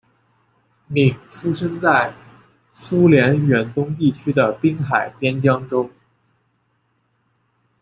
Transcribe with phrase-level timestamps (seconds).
[0.87, 2.11] 闵出生在
[2.73, 5.91] 苏联远东地区的滨海边疆州。